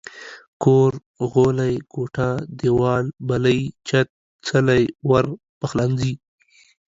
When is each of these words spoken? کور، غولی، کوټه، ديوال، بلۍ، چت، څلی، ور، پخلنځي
کور، 0.63 0.91
غولی، 1.31 1.75
کوټه، 1.93 2.29
ديوال، 2.59 3.05
بلۍ، 3.27 3.61
چت، 3.87 4.07
څلی، 4.47 4.83
ور، 5.09 5.25
پخلنځي 5.59 6.13